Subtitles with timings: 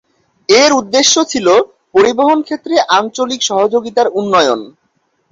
[0.49, 1.47] এর উদ্দেশ্য ছিল
[1.95, 4.59] পরিবহণ ক্ষেত্রে আঞ্চলিক সহযোগিতার উন্নয়ন।